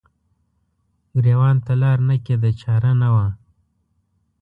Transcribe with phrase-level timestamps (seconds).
[1.15, 3.27] ګریوان ته لار نه کیده چار نه وه